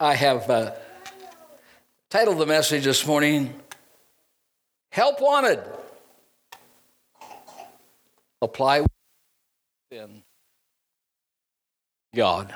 [0.00, 0.74] I have uh,
[2.08, 3.52] titled the message this morning,
[4.92, 5.60] Help Wanted.
[8.40, 8.84] Apply
[9.90, 10.22] in
[12.14, 12.54] God.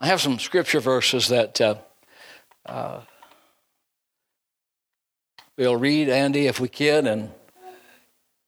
[0.00, 1.76] I have some scripture verses that uh,
[2.66, 3.02] uh,
[5.56, 7.06] we'll read, Andy, if we can.
[7.06, 7.30] And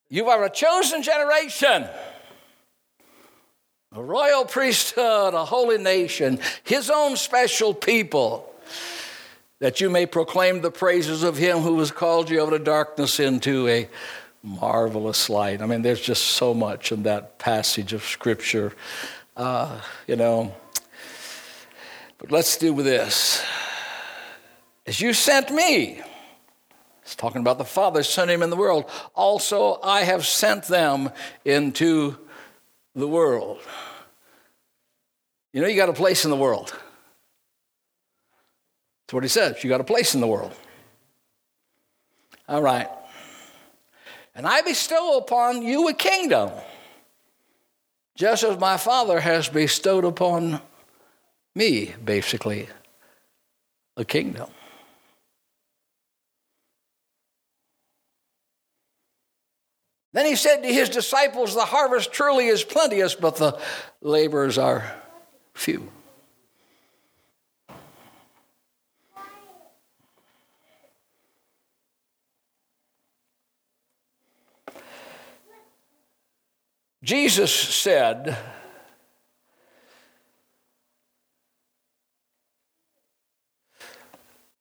[0.09, 1.89] you are a chosen generation
[3.95, 8.51] a royal priesthood, a holy nation, his own special people,
[9.59, 13.21] that you may proclaim the praises of him who has called you out of darkness
[13.21, 13.89] into a
[14.43, 15.61] marvelous light.
[15.61, 18.73] I mean, there's just so much in that passage of Scripture,
[19.37, 20.55] uh, you know.
[22.19, 23.45] But let's do with this.
[24.87, 26.01] As you sent me,
[27.03, 28.91] it's talking about the Father sending him in the world.
[29.15, 31.11] Also, I have sent them
[31.45, 32.17] into
[32.95, 33.61] the world.
[35.53, 36.75] You know, you got a place in the world.
[39.07, 39.63] That's what he says.
[39.63, 40.55] You got a place in the world.
[42.49, 42.89] All right.
[44.35, 46.51] And I bestow upon you a kingdom,
[48.15, 50.61] just as my Father has bestowed upon
[51.55, 52.69] me, basically,
[53.97, 54.49] a kingdom.
[60.13, 63.59] Then he said to his disciples, The harvest truly is plenteous, but the
[64.03, 64.95] laborers are
[65.55, 65.91] few.
[77.03, 78.39] Jesus said,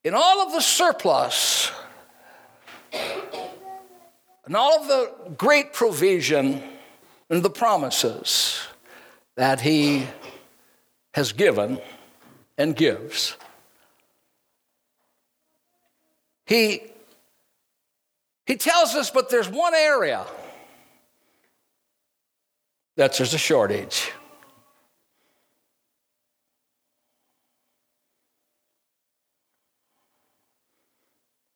[0.04, 1.72] in all of the surplus
[4.52, 6.62] and all of the great provision
[7.30, 8.60] and the promises
[9.38, 10.06] that he
[11.14, 11.80] has given
[12.58, 13.38] and gives,
[16.46, 16.82] he,
[18.46, 20.26] he tells us, but there's one area
[22.98, 24.12] that there's a shortage.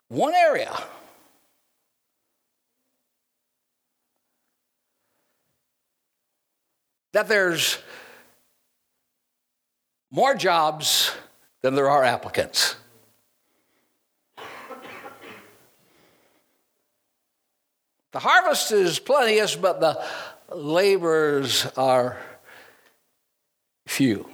[0.08, 0.74] One area.
[7.16, 7.78] That there's
[10.12, 11.14] more jobs
[11.62, 12.76] than there are applicants.
[18.12, 20.04] The harvest is plenteous, but the
[20.54, 22.18] laborers are
[23.88, 24.28] few.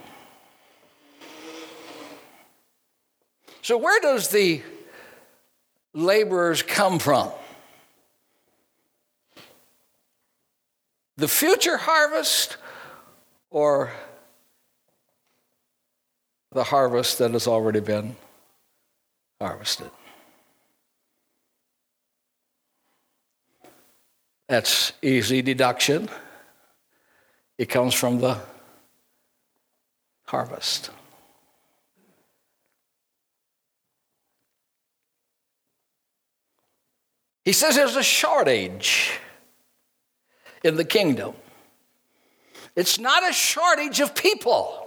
[3.61, 4.63] So, where does the
[5.93, 7.29] laborers come from?
[11.17, 12.57] The future harvest
[13.51, 13.91] or
[16.51, 18.15] the harvest that has already been
[19.39, 19.91] harvested.
[24.47, 26.09] That's easy deduction.
[27.57, 28.39] It comes from the
[30.25, 30.89] harvest.
[37.45, 39.19] He says there's a shortage
[40.63, 41.33] in the kingdom.
[42.75, 44.77] It's not a shortage of people.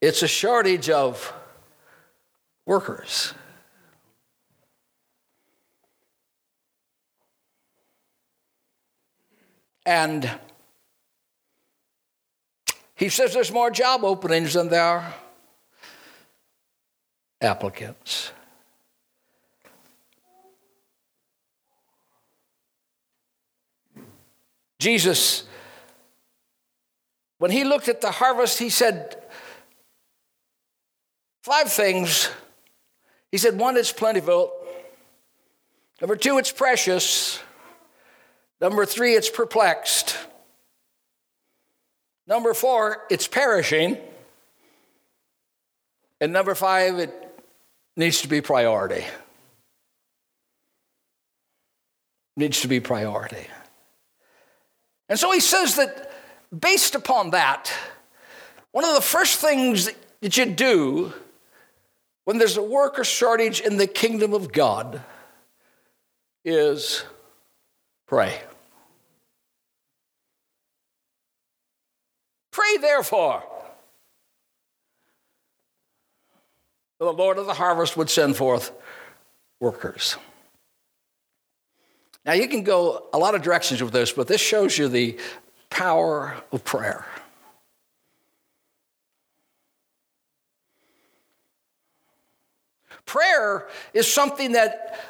[0.00, 1.32] It's a shortage of
[2.66, 3.34] workers.
[9.84, 10.30] And
[12.94, 15.14] he says there's more job openings than there are
[17.40, 18.32] applicants.
[24.82, 25.44] Jesus,
[27.38, 29.16] when he looked at the harvest, he said,
[31.44, 32.28] Five things.
[33.30, 34.52] He said, one, it's plentiful.
[36.00, 37.40] Number two, it's precious.
[38.60, 40.16] Number three, it's perplexed.
[42.26, 43.98] Number four, it's perishing.
[46.20, 47.12] And number five, it
[47.96, 49.04] needs to be priority.
[52.36, 53.46] Needs to be priority.
[55.12, 56.10] And so he says that
[56.58, 57.70] based upon that,
[58.70, 59.90] one of the first things
[60.22, 61.12] that you do
[62.24, 65.02] when there's a worker shortage in the kingdom of God
[66.46, 67.04] is
[68.06, 68.40] pray.
[72.50, 73.44] Pray, therefore,
[76.98, 78.72] that the Lord of the harvest would send forth
[79.60, 80.16] workers.
[82.24, 85.18] Now, you can go a lot of directions with this, but this shows you the
[85.70, 87.04] power of prayer.
[93.04, 95.00] Prayer is something that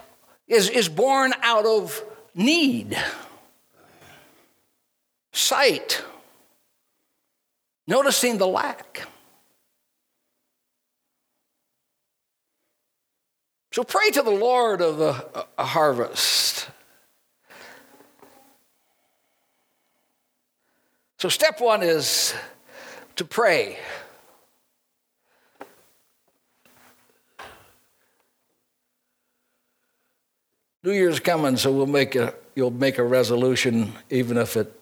[0.49, 2.03] is, is born out of
[2.35, 2.97] need,
[5.33, 6.03] sight,
[7.87, 9.07] noticing the lack.
[13.73, 16.69] So pray to the Lord of the uh, harvest.
[21.23, 22.35] So, step one is
[23.15, 23.79] to pray.
[30.83, 34.77] New Year's coming, so we'll make a you'll make a resolution, even if it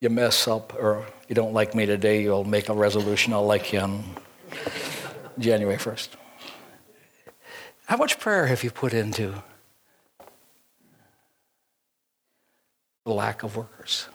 [0.00, 3.34] you mess up or you don't like me today, you'll make a resolution.
[3.34, 4.04] I'll like you on
[5.38, 6.16] January first.
[7.84, 9.34] How much prayer have you put into
[13.04, 14.08] the lack of workers?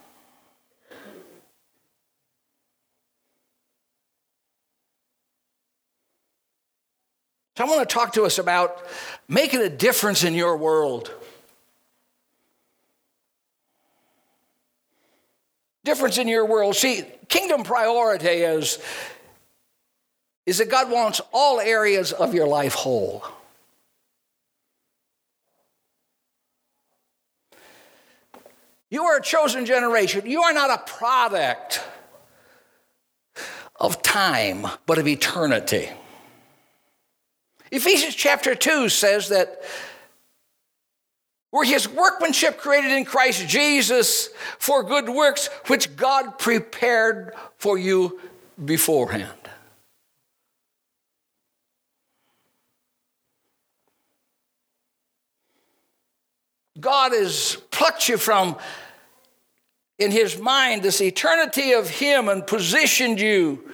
[7.59, 8.87] So I want to talk to us about
[9.27, 11.13] making a difference in your world.
[15.83, 16.77] Difference in your world.
[16.77, 18.79] See, kingdom priority is,
[20.45, 23.25] is that God wants all areas of your life whole.
[28.89, 30.25] You are a chosen generation.
[30.25, 31.83] You are not a product
[33.75, 35.89] of time, but of eternity.
[37.71, 39.61] Ephesians chapter 2 says that
[41.51, 44.29] we're his workmanship created in Christ Jesus
[44.59, 48.19] for good works, which God prepared for you
[48.63, 49.33] beforehand.
[56.79, 58.57] God has plucked you from
[59.97, 63.73] in his mind this eternity of him and positioned you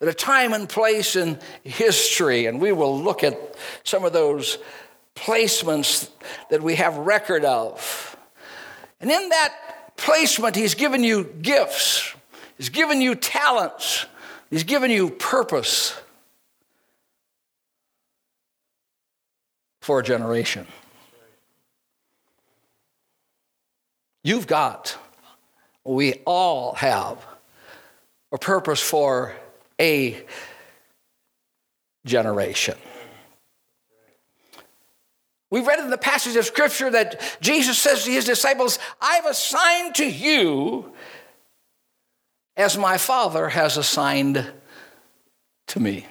[0.00, 2.46] at a time and place in history.
[2.46, 3.38] And we will look at
[3.84, 4.58] some of those
[5.14, 6.08] placements
[6.48, 8.16] that we have record of.
[9.00, 12.14] And in that placement, he's given you gifts,
[12.56, 14.06] he's given you talents,
[14.48, 15.94] he's given you purpose
[19.80, 20.66] for a generation.
[24.22, 24.96] You've got,
[25.84, 27.24] we all have,
[28.32, 29.34] a purpose for
[29.80, 30.24] a
[32.04, 32.76] generation.
[35.50, 39.96] We read in the passage of Scripture that Jesus says to his disciples, I've assigned
[39.96, 40.92] to you
[42.56, 44.46] as my Father has assigned
[45.68, 46.06] to me.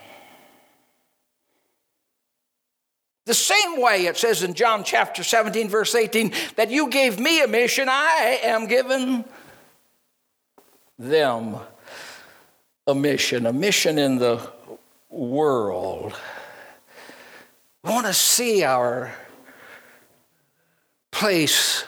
[3.25, 7.41] The same way it says in John chapter 17, verse 18, that you gave me
[7.43, 9.23] a mission, I am given
[10.97, 11.59] them
[12.89, 14.51] a mission, a mission in the
[15.09, 16.13] world.
[17.83, 19.13] We want to see our
[21.11, 21.85] place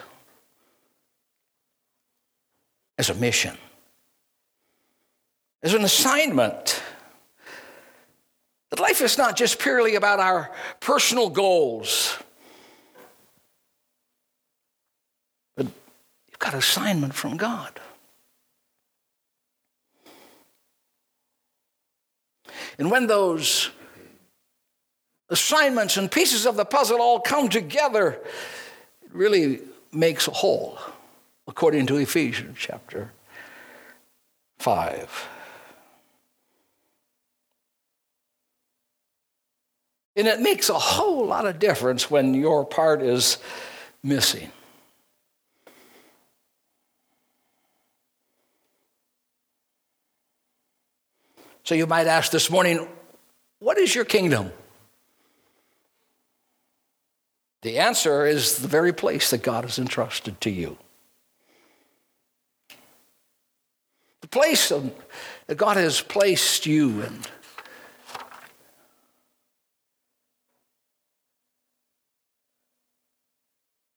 [2.98, 3.58] as a mission,
[5.64, 6.82] as an assignment.
[8.70, 12.18] That life is not just purely about our personal goals,
[15.58, 17.80] but you've got assignment from God.
[22.82, 23.70] And when those
[25.30, 28.20] assignments and pieces of the puzzle all come together,
[29.04, 29.60] it really
[29.92, 30.80] makes a whole,
[31.48, 33.12] according to Ephesians chapter
[34.58, 35.28] 5.
[40.16, 43.38] And it makes a whole lot of difference when your part is
[44.02, 44.52] missing.
[51.64, 52.88] So you might ask this morning,
[53.60, 54.52] what is your kingdom?
[57.62, 60.78] The answer is the very place that God has entrusted to you.
[64.22, 67.20] The place that God has placed you in.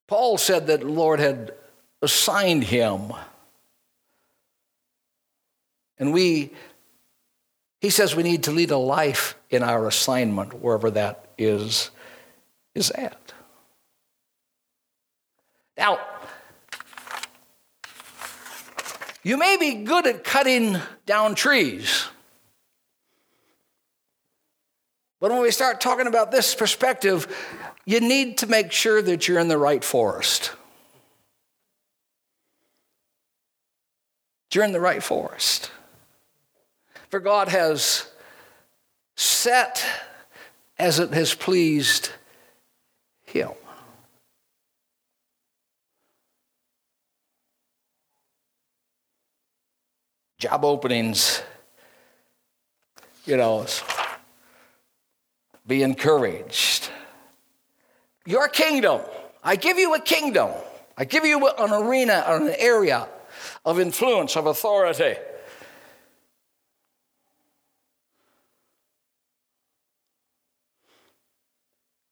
[0.06, 1.54] Paul said that the Lord had
[2.02, 3.12] assigned him.
[5.98, 6.50] And we,
[7.84, 11.90] he says we need to lead a life in our assignment, wherever that is,
[12.74, 13.34] is at.
[15.76, 15.98] Now,
[19.22, 22.06] you may be good at cutting down trees.
[25.20, 27.26] But when we start talking about this perspective,
[27.84, 30.52] you need to make sure that you're in the right forest.
[34.54, 35.70] You're in the right forest.
[37.14, 38.08] For God has
[39.14, 39.84] set
[40.76, 42.10] as it has pleased
[43.22, 43.50] Him.
[50.40, 51.40] Job openings,
[53.26, 53.64] you know,
[55.68, 56.90] be encouraged.
[58.26, 59.02] Your kingdom,
[59.44, 60.50] I give you a kingdom.
[60.98, 63.06] I give you an arena, an area
[63.64, 65.14] of influence, of authority.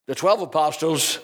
[0.06, 1.21] The 12 apostles,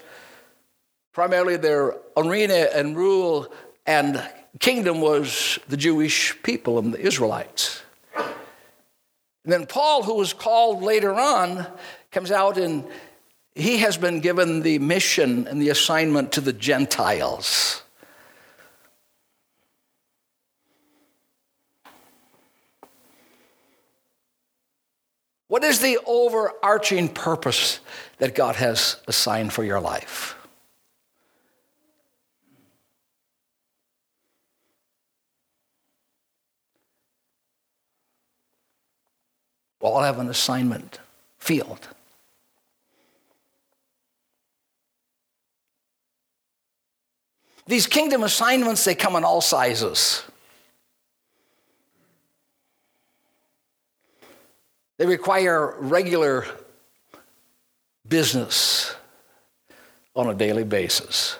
[1.12, 3.52] primarily their arena and rule
[3.86, 4.22] and
[4.60, 7.82] kingdom was the Jewish people and the Israelites.
[8.16, 11.66] And then Paul, who was called later on,
[12.12, 12.84] comes out and
[13.54, 17.82] he has been given the mission and the assignment to the Gentiles.
[25.48, 27.80] What is the overarching purpose
[28.18, 30.36] that God has assigned for your life?
[39.80, 40.98] We all have an assignment
[41.38, 41.88] field.
[47.66, 50.24] These kingdom assignments, they come in all sizes.
[54.98, 56.44] They require regular
[58.06, 58.94] business
[60.14, 61.38] on a daily basis.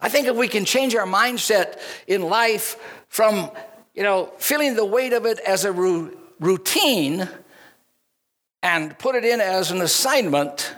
[0.00, 2.76] I think if we can change our mindset in life
[3.08, 3.50] from,
[3.94, 7.28] you know, feeling the weight of it as a routine
[8.62, 10.74] and put it in as an assignment,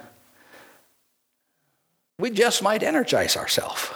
[2.19, 3.91] we just might energize ourselves.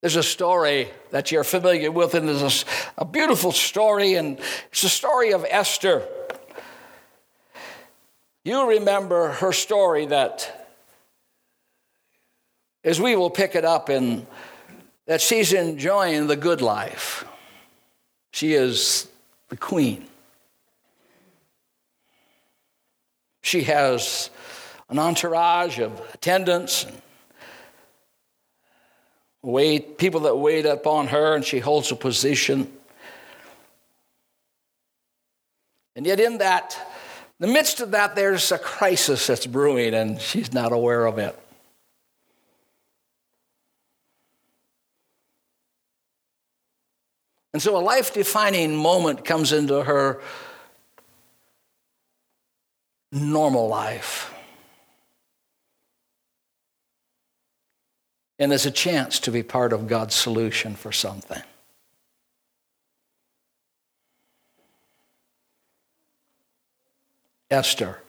[0.00, 2.64] There's a story that you're familiar with, and it's
[2.96, 4.38] a, a beautiful story, and
[4.70, 6.02] it's the story of Esther.
[8.44, 10.68] You remember her story that,
[12.82, 14.26] as we will pick it up in,
[15.06, 17.26] that she's enjoying the good life.
[18.32, 19.06] She is
[19.50, 20.06] the queen.
[23.42, 24.30] She has
[24.88, 27.02] an entourage of attendants and
[29.42, 32.70] wait, people that wait upon her, and she holds a position.
[35.96, 36.76] And yet, in that,
[37.38, 41.18] in the midst of that, there's a crisis that's brewing, and she's not aware of
[41.18, 41.38] it.
[47.52, 50.20] And so a life defining moment comes into her
[53.10, 54.32] normal life.
[58.40, 61.42] And there's a chance to be part of God's solution for something.
[67.50, 68.00] Esther.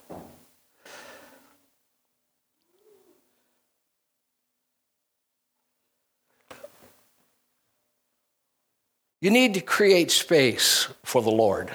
[9.20, 11.72] You need to create space for the Lord.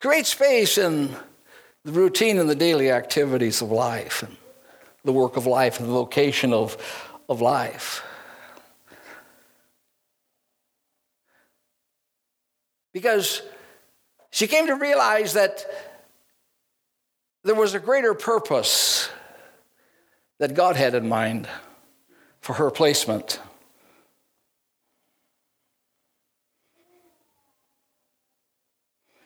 [0.00, 1.16] Create space in
[1.84, 4.36] the routine and the daily activities of life, and
[5.04, 6.76] the work of life, and the vocation of,
[7.28, 8.04] of life.
[12.92, 13.42] Because
[14.30, 15.64] she came to realize that
[17.42, 19.08] there was a greater purpose
[20.38, 21.48] that God had in mind
[22.40, 23.40] for her placement.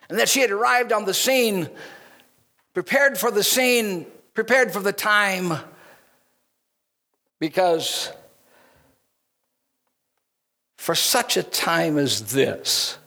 [0.09, 1.69] And that she had arrived on the scene,
[2.77, 4.05] prepared for the scene,
[4.35, 5.55] prepared for the time,
[7.41, 8.13] because
[10.77, 12.99] for such a time as this,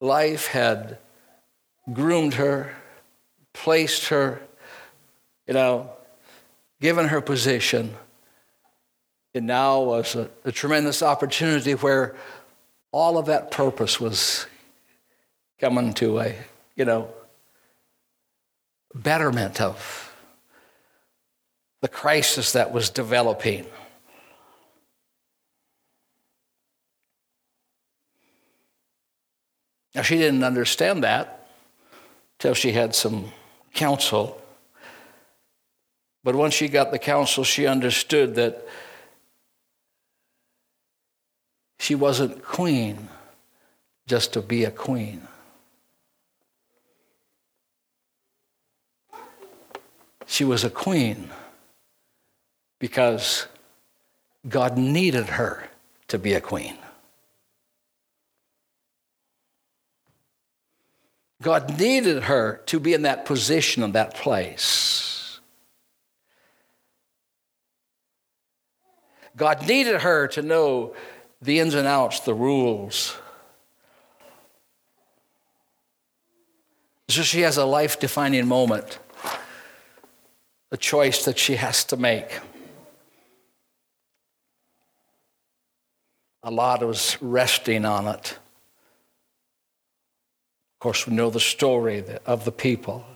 [0.00, 0.98] life had
[1.92, 2.74] groomed her,
[3.52, 4.40] placed her,
[5.46, 5.88] you know,
[6.80, 7.94] given her position.
[9.32, 12.16] And now was a, a tremendous opportunity where
[12.90, 14.48] all of that purpose was
[15.60, 16.34] coming to a,
[16.74, 17.13] you know,
[18.94, 20.14] betterment of
[21.80, 23.66] the crisis that was developing.
[29.94, 31.48] Now, she didn't understand that
[32.38, 33.32] till she had some
[33.74, 34.40] counsel
[36.24, 38.66] but once she got the counsel, she understood that
[41.78, 43.10] she wasn't queen
[44.06, 45.28] just to be a queen.
[50.26, 51.30] She was a queen
[52.78, 53.46] because
[54.48, 55.68] God needed her
[56.08, 56.76] to be a queen.
[61.42, 65.40] God needed her to be in that position, in that place.
[69.36, 70.94] God needed her to know
[71.42, 73.16] the ins and outs, the rules.
[77.08, 78.98] So she has a life defining moment,
[80.74, 82.40] a choice that she has to make.
[86.42, 88.32] A lot was resting on it.
[90.72, 93.06] Of course, we know the story of the people.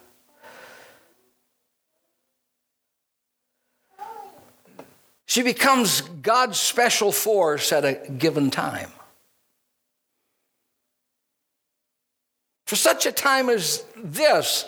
[5.27, 8.93] She becomes God's special force at a given time.
[12.69, 14.65] For such a time as this,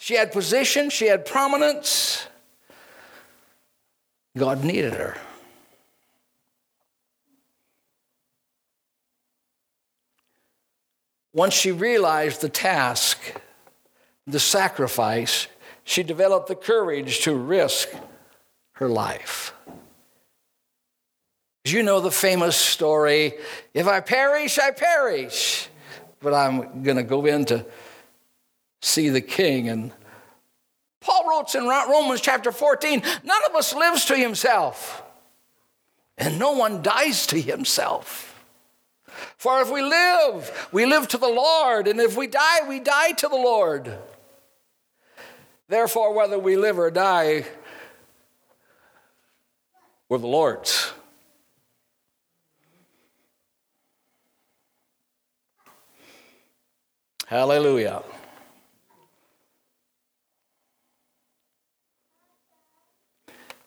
[0.00, 2.26] she had position, she had prominence.
[4.34, 5.18] God needed her.
[11.34, 13.18] Once she realized the task,
[14.26, 15.48] the sacrifice,
[15.84, 17.90] she developed the courage to risk
[18.72, 19.52] her life.
[21.66, 23.34] You know the famous story
[23.74, 25.68] if I perish, I perish.
[26.20, 27.66] But I'm going to go in to
[28.80, 29.68] see the king.
[29.68, 29.92] And
[31.00, 35.02] Paul wrote in Romans chapter 14 none of us lives to himself,
[36.18, 38.26] and no one dies to himself.
[39.36, 43.12] For if we live, we live to the Lord, and if we die, we die
[43.12, 43.98] to the Lord.
[45.68, 47.46] Therefore, whether we live or die,
[50.08, 50.92] we're the Lord's.
[57.26, 58.02] Hallelujah.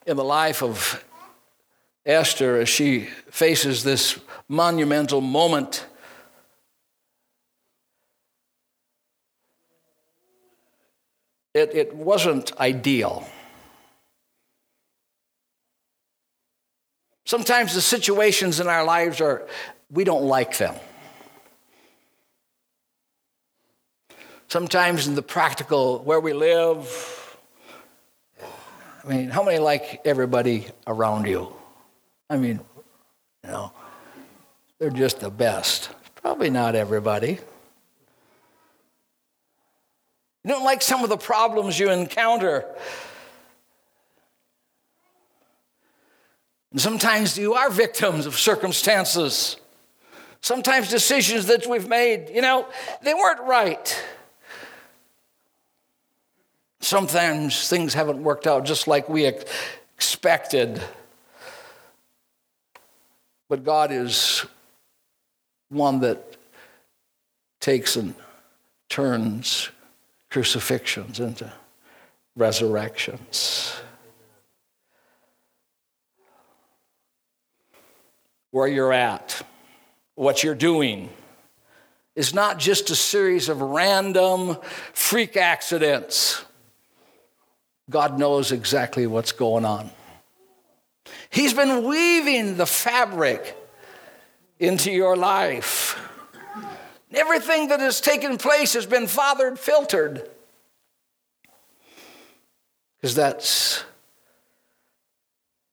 [0.05, 1.03] In the life of
[2.05, 5.85] Esther, as she faces this monumental moment,
[11.53, 13.25] it, it wasn't ideal.
[17.25, 19.47] Sometimes the situations in our lives are,
[19.89, 20.75] we don't like them.
[24.49, 27.22] Sometimes in the practical, where we live,
[29.03, 31.53] I mean, how many like everybody around you?
[32.29, 32.61] I mean,
[33.43, 33.73] you know,
[34.79, 35.89] they're just the best.
[36.15, 37.39] Probably not everybody.
[40.43, 42.65] You don't like some of the problems you encounter.
[46.71, 49.57] And sometimes you are victims of circumstances.
[50.41, 52.67] Sometimes decisions that we've made, you know,
[53.03, 54.03] they weren't right.
[56.83, 60.81] Sometimes things haven't worked out just like we expected.
[63.47, 64.45] But God is
[65.69, 66.35] one that
[67.61, 68.13] takes and
[68.89, 69.69] turns
[70.29, 71.53] crucifixions into
[72.35, 73.73] resurrections.
[78.51, 79.41] Where you're at,
[80.15, 81.09] what you're doing,
[82.13, 84.57] is not just a series of random
[84.91, 86.43] freak accidents.
[87.89, 89.91] God knows exactly what's going on.
[91.29, 93.57] He's been weaving the fabric
[94.59, 95.99] into your life.
[97.13, 100.29] Everything that has taken place has been fathered, filtered.
[102.97, 103.83] Because that's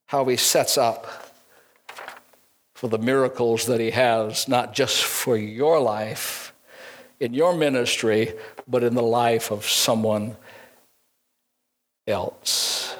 [0.07, 1.33] how He sets up
[2.75, 6.53] for the miracles that He has, not just for your life,
[7.21, 8.35] in your ministry,
[8.67, 10.37] but in the life of someone
[12.11, 12.97] else.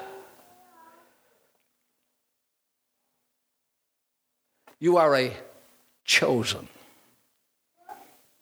[4.79, 5.31] You are a
[6.05, 6.67] chosen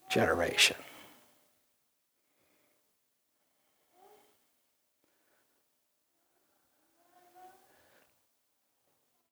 [0.10, 0.78] generation.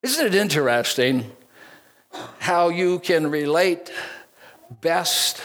[0.04, 1.32] Isn't it interesting
[2.40, 3.92] how you can relate
[4.82, 5.42] best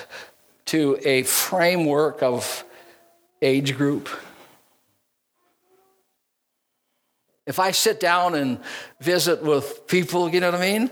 [0.67, 2.65] to a framework of
[3.41, 4.09] age group?
[7.47, 8.61] If I sit down and
[9.01, 10.91] visit with people, you know what I mean?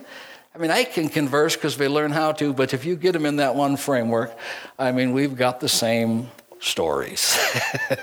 [0.54, 3.24] I mean, I can converse because we learn how to, but if you get them
[3.24, 4.36] in that one framework,
[4.78, 7.38] I mean, we've got the same stories.
[7.90, 7.96] you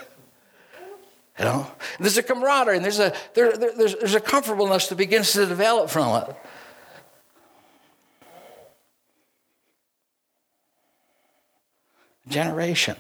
[1.39, 1.67] know,
[1.99, 5.45] there's a camaraderie and there's a there, there, there's, there's a comfortableness that begins to
[5.45, 6.35] develop from it.
[12.29, 12.95] Generation.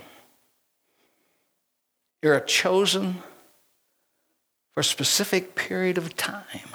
[2.21, 3.23] You're a chosen
[4.77, 6.69] for a specific period of time,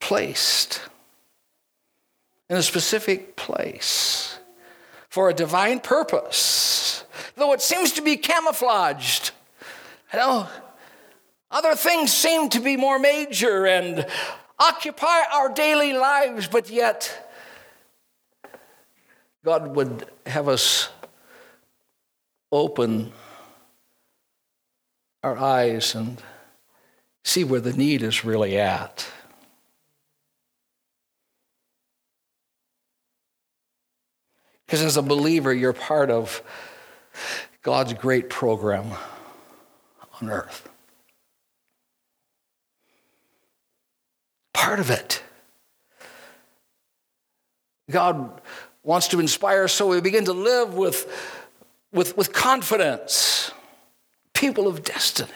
[0.00, 0.80] placed
[2.48, 4.38] in a specific place
[5.08, 7.02] for a divine purpose,
[7.34, 9.32] though it seems to be camouflaged.
[10.12, 10.48] You know,
[11.50, 14.06] other things seem to be more major and
[14.60, 17.32] occupy our daily lives, but yet
[19.44, 20.88] God would have us
[22.52, 23.12] open
[25.22, 26.22] our eyes and
[27.24, 29.06] see where the need is really at.
[34.66, 36.42] Because as a believer, you're part of
[37.62, 38.86] God's great program
[40.20, 40.68] on earth.
[44.52, 45.22] Part of it.
[47.90, 48.42] God
[48.82, 51.10] wants to inspire so we begin to live with,
[51.92, 53.50] with, with confidence,
[54.38, 55.32] people of destiny.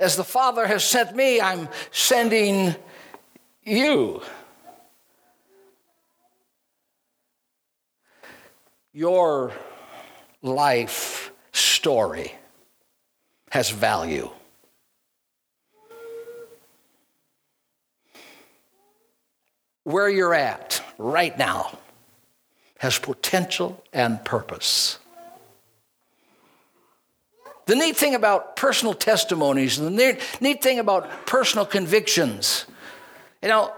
[0.00, 2.74] As the Father has sent me, I'm sending
[3.62, 4.22] you.
[8.92, 9.52] Your
[10.42, 12.34] life story
[13.52, 14.30] has value.
[19.84, 21.78] Where you're at right now
[22.78, 24.98] has potential and purpose.
[27.66, 32.64] The neat thing about personal testimonies, and the neat, thing about personal convictions,
[33.42, 33.72] you know,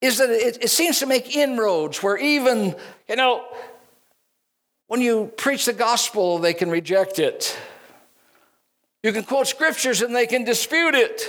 [0.00, 2.74] is that it, it seems to make inroads where even,
[3.08, 3.44] you know,
[4.88, 7.56] when you preach the gospel, they can reject it.
[9.02, 11.22] You can quote scriptures and they can dispute it.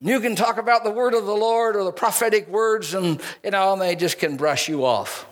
[0.00, 3.50] You can talk about the word of the Lord or the prophetic words, and you
[3.50, 5.26] know, and they just can brush you off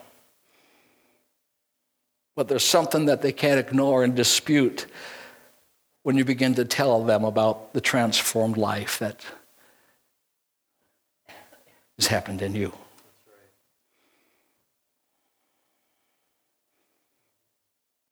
[2.37, 4.87] but there's something that they can't ignore and dispute
[6.03, 9.25] when you begin to tell them about the transformed life that
[11.97, 12.73] has happened in you.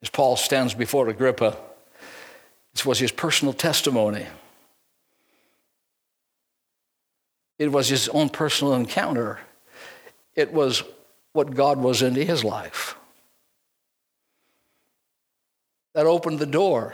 [0.01, 1.57] As Paul stands before Agrippa,
[2.73, 4.25] this was his personal testimony.
[7.63, 9.39] It was his own personal encounter.
[10.35, 10.83] It was
[11.31, 12.97] what God was into his life
[15.93, 16.93] that opened the door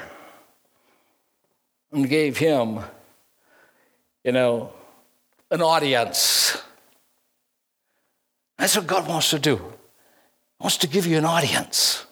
[1.92, 2.82] and gave him,
[4.24, 4.72] you know,
[5.50, 6.62] an audience.
[8.60, 9.56] That's what God wants to do.
[9.56, 12.06] He wants to give you an audience.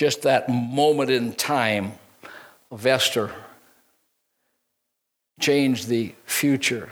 [0.00, 1.92] Just that moment in time
[2.70, 3.32] of Esther
[5.38, 6.88] change the future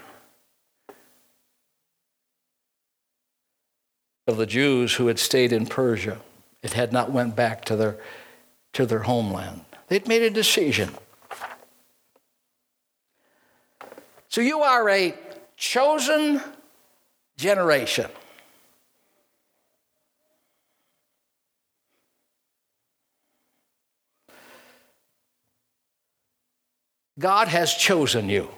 [4.26, 6.20] of the Jews who had stayed in Persia.
[6.62, 7.96] It had not went back to their,
[8.74, 9.64] to their homeland.
[9.86, 10.90] They'd made a decision.
[14.28, 15.14] So you are a
[15.56, 16.42] chosen
[17.38, 18.10] generation.
[27.18, 28.48] God has chosen you.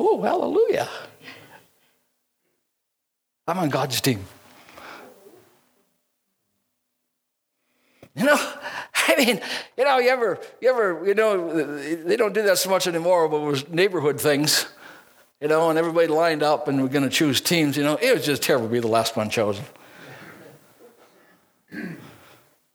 [0.00, 0.88] Oh, hallelujah.
[3.46, 4.24] I'm on God's team.
[8.14, 8.36] You know,
[8.94, 9.40] I mean,
[9.76, 13.28] you know, you ever, you ever, you know, they don't do that so much anymore,
[13.28, 14.66] but it was neighborhood things,
[15.40, 17.96] you know, and everybody lined up and we're going to choose teams, you know.
[18.00, 19.64] It was just terrible to be the last one chosen.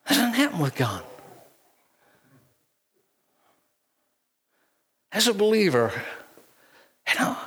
[0.07, 1.03] That doesn't happen with God.
[5.11, 5.91] As a believer,
[7.07, 7.37] you know,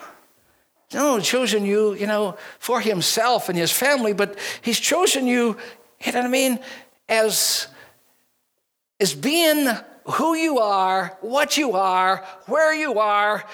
[0.95, 5.57] no, chosen you, you know, for himself and his family, but he's chosen you,
[6.05, 6.61] you know what I mean,
[7.09, 7.67] as,
[9.01, 9.69] as being
[10.05, 13.45] who you are, what you are, where you are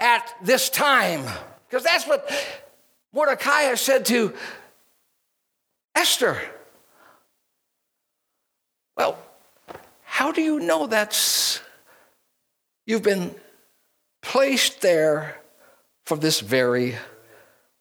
[0.00, 1.24] at this time.
[1.68, 2.28] Because that's what
[3.12, 4.34] Mordecai said to
[5.94, 6.38] Esther.
[9.02, 9.18] Well,
[10.04, 11.60] how do you know that's,
[12.86, 13.34] you've been
[14.20, 15.40] placed there
[16.04, 16.94] for this very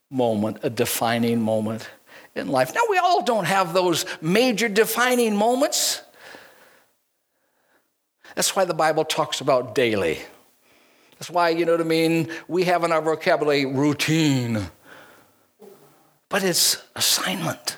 [0.10, 1.88] moment, a defining moment
[2.34, 2.74] in life?
[2.74, 6.02] Now, we all don't have those major defining moments.
[8.34, 10.18] That's why the Bible talks about daily.
[11.20, 14.72] That's why, you know what I mean, we have in our vocabulary routine.
[16.30, 17.78] but it's assignment.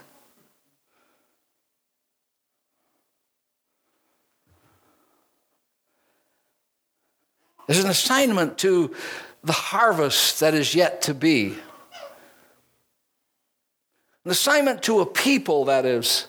[7.67, 8.93] There's an assignment to
[9.43, 11.55] the harvest that is yet to be.
[14.25, 16.27] An assignment to a people that is,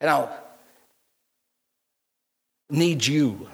[0.00, 0.30] you know,
[2.70, 3.48] needs you.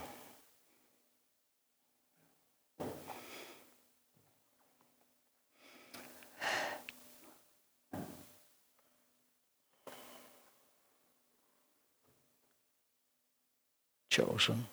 [14.11, 14.67] Chosen.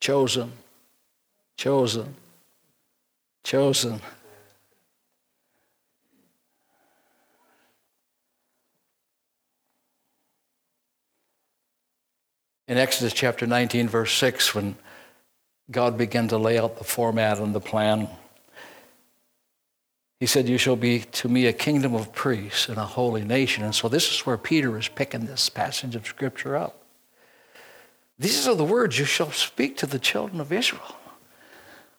[0.00, 0.52] Chosen.
[1.56, 2.14] Chosen.
[3.44, 4.00] Chosen.
[12.66, 14.76] In Exodus chapter 19, verse 6, when
[15.70, 18.08] God began to lay out the format and the plan,
[20.18, 23.62] he said, You shall be to me a kingdom of priests and a holy nation.
[23.64, 26.82] And so this is where Peter is picking this passage of Scripture up.
[28.18, 30.96] These are the words you shall speak to the children of Israel.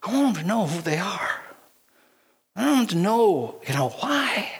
[0.06, 1.40] I want them to know who they are.
[2.54, 4.52] I want them to know, you know, why.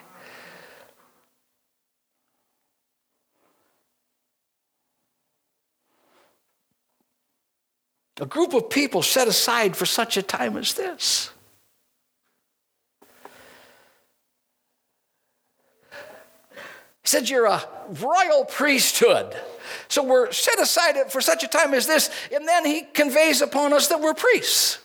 [8.19, 11.31] A group of people set aside for such a time as this.
[17.03, 17.63] He said, You're a
[18.01, 19.37] royal priesthood.
[19.87, 23.73] So we're set aside for such a time as this, and then he conveys upon
[23.73, 24.79] us that we're priests.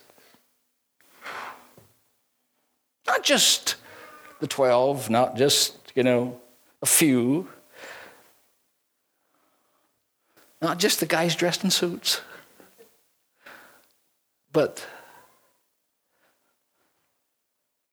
[3.06, 3.76] Not just
[4.40, 6.40] the 12, not just, you know,
[6.80, 7.48] a few,
[10.60, 12.20] not just the guys dressed in suits,
[14.52, 14.86] but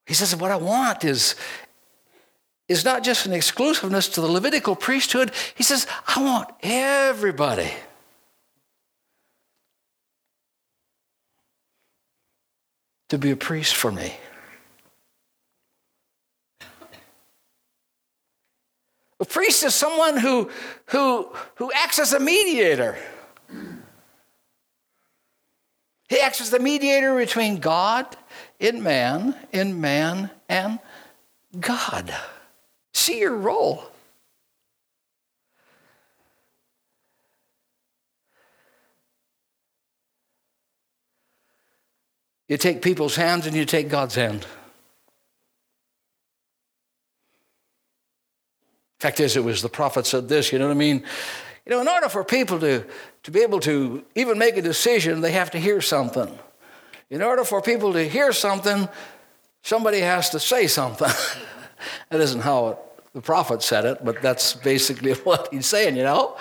[0.05, 1.35] he says, What I want is,
[2.67, 5.31] is not just an exclusiveness to the Levitical priesthood.
[5.55, 7.71] He says, I want everybody.
[13.09, 14.13] To be a priest for me.
[19.19, 20.49] A priest is someone who,
[20.88, 22.97] who, who acts as a mediator.
[26.08, 28.05] He acts as the mediator between God
[28.60, 30.79] and man, in man and
[31.60, 32.13] God.
[32.93, 33.84] See your role.
[42.47, 44.47] You take people's hands and you take God's hand.
[48.99, 51.03] Fact is, it was the prophet said this, you know what I mean?
[51.65, 52.85] You know, in order for people to,
[53.23, 56.38] to be able to even make a decision, they have to hear something.
[57.09, 58.89] In order for people to hear something,
[59.63, 61.12] somebody has to say something.
[62.09, 62.77] that isn't how it
[63.13, 66.38] the prophet said it, but that's basically what he's saying, you know?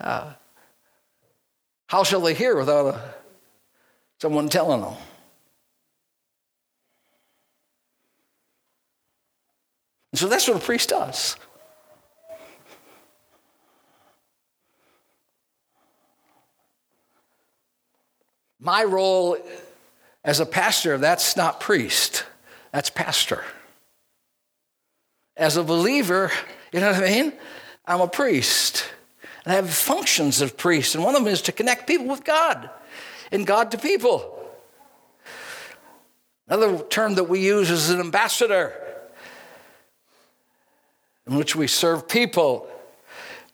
[0.00, 0.32] Uh,
[1.88, 3.14] how shall they hear without a,
[4.20, 4.94] someone telling them?
[10.12, 11.36] And so that's what a priest does.
[18.60, 19.38] My role
[20.22, 22.26] as a pastor, that's not priest,
[22.72, 23.42] that's pastor.
[25.36, 26.30] As a believer,
[26.72, 27.32] you know what I mean?
[27.86, 28.84] I'm a priest.
[29.44, 32.24] And I have functions of priest, and one of them is to connect people with
[32.24, 32.68] God
[33.32, 34.36] and God to people.
[36.46, 38.74] Another term that we use is an ambassador,
[41.26, 42.68] in which we serve people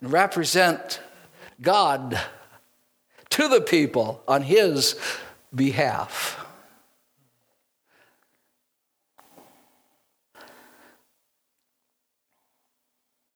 [0.00, 1.00] and represent
[1.60, 2.20] God
[3.36, 4.96] to the people on His
[5.54, 6.42] behalf.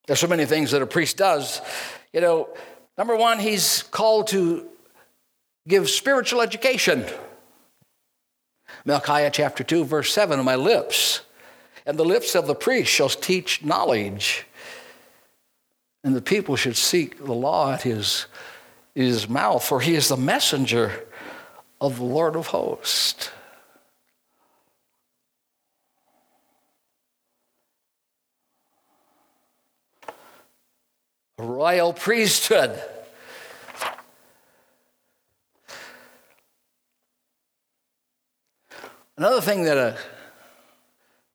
[0.06, 1.60] There's so many things that a priest does.
[2.14, 2.48] You know,
[2.96, 4.66] number one, he's called to
[5.68, 7.04] give spiritual education.
[8.86, 11.20] Malachi chapter 2, verse 7 My lips
[11.84, 14.46] and the lips of the priest shall teach knowledge,
[16.02, 18.24] and the people should seek the law at his,
[18.94, 21.07] his mouth, for he is the messenger
[21.81, 23.31] of the Lord of hosts.
[31.61, 32.81] royal priesthood.
[39.16, 39.98] Another thing that a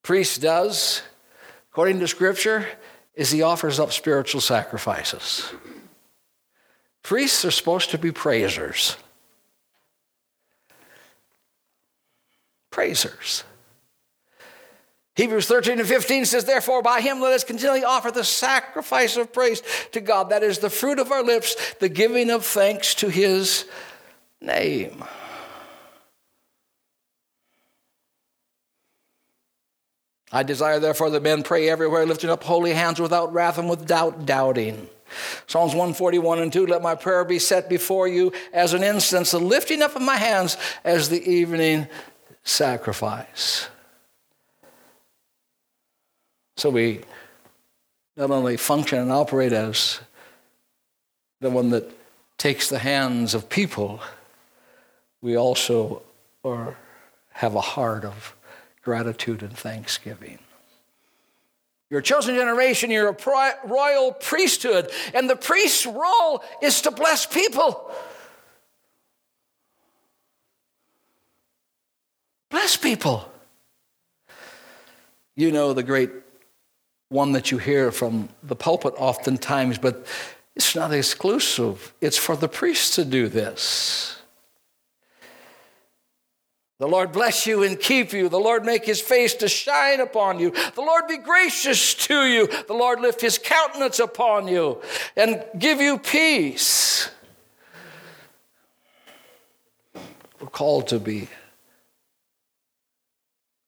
[0.01, 1.03] priest does,
[1.71, 2.67] according to Scripture,
[3.13, 5.53] is he offers up spiritual sacrifices.
[7.05, 8.97] Priests are supposed to be praisers.
[12.71, 13.43] Praisers.
[15.15, 19.31] Hebrews 13 and 15 says, Therefore, by him let us continually offer the sacrifice of
[19.31, 20.31] praise to God.
[20.31, 23.65] That is the fruit of our lips, the giving of thanks to his
[24.41, 25.03] name.
[30.31, 34.25] I desire, therefore, that men pray everywhere, lifting up holy hands without wrath and without
[34.25, 34.89] doubting.
[35.47, 39.39] Psalms 141 and 2 Let my prayer be set before you as an incense, the
[39.39, 41.87] lifting up of my hands as the evening
[42.43, 43.67] sacrifice.
[46.57, 47.01] So we
[48.15, 49.99] not only function and operate as
[51.41, 51.91] the one that
[52.37, 53.99] takes the hands of people,
[55.21, 56.01] we also
[56.43, 56.77] are,
[57.33, 58.35] have a heart of
[58.81, 60.39] gratitude and thanksgiving.
[61.89, 67.25] You're a chosen generation, you're a royal priesthood, and the priest's role is to bless
[67.25, 67.91] people.
[72.49, 73.29] Bless people.
[75.35, 76.11] You know the great
[77.09, 80.07] one that you hear from the pulpit oftentimes, but
[80.55, 81.93] it's not exclusive.
[82.01, 84.17] It's for the priests to do this.
[86.77, 88.27] The Lord bless you and keep you.
[88.27, 90.51] The Lord make his face to shine upon you.
[90.51, 92.47] The Lord be gracious to you.
[92.67, 94.81] The Lord lift his countenance upon you
[95.15, 97.09] and give you peace.
[100.41, 101.29] We're called to be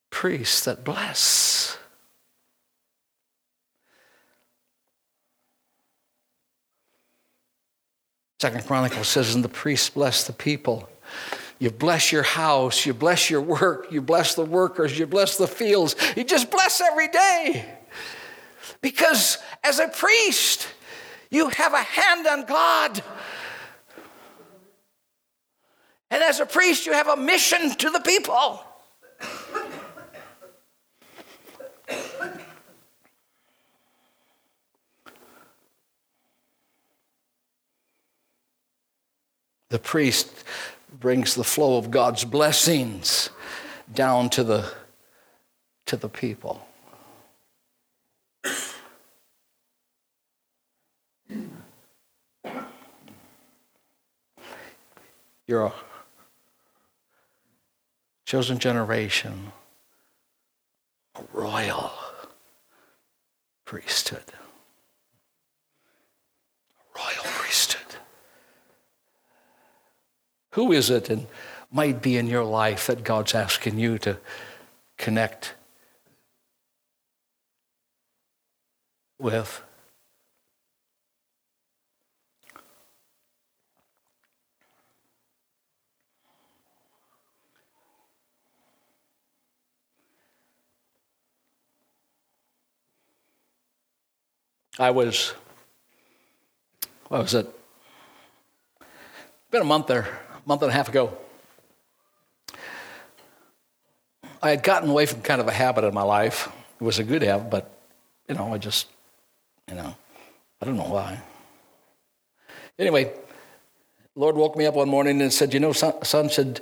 [0.09, 1.77] priests that bless.
[8.39, 10.89] Second Chronicles says, and the priests bless the people.
[11.59, 15.47] You bless your house, you bless your work, you bless the workers, you bless the
[15.47, 15.95] fields.
[16.15, 17.65] You just bless every day.
[18.81, 20.67] Because as a priest,
[21.31, 23.01] you have a hand on God.
[26.11, 28.63] And as a priest, you have a mission to the people.
[39.69, 40.31] The priest
[40.99, 43.29] brings the flow of God's blessings
[43.93, 44.71] down to the,
[45.85, 46.67] to the people.
[55.47, 55.73] You're a
[58.25, 59.53] chosen generation,
[61.15, 61.91] a royal
[63.63, 64.25] priesthood.
[66.79, 67.95] A royal priesthood.
[70.57, 71.27] Who is it and
[71.71, 74.17] might be in your life that God's asking you to
[74.97, 75.53] connect
[79.19, 79.61] with?
[94.79, 95.35] I was,
[97.09, 97.47] what was it?
[99.51, 101.15] Been a month there month and a half ago.
[104.41, 106.49] I had gotten away from kind of a habit in my life.
[106.79, 107.69] It was a good habit, but,
[108.29, 108.87] you know, I just,
[109.67, 109.95] you know,
[110.61, 111.21] I don't know why.
[112.79, 113.11] Anyway,
[114.15, 116.61] Lord woke me up one morning and said, You know, son, son said,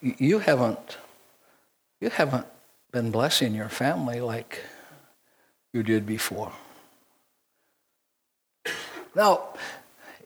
[0.00, 0.98] you haven't,
[2.00, 2.46] you haven't
[2.92, 4.62] been blessing your family like
[5.72, 6.52] you did before.
[9.14, 9.48] Now,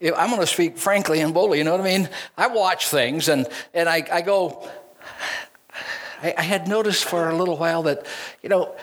[0.01, 2.09] I'm going to speak frankly and boldly, you know what I mean?
[2.37, 4.67] I watch things and, and I, I go,
[6.23, 8.07] I, I, had noticed for a little while that,
[8.41, 8.75] you know,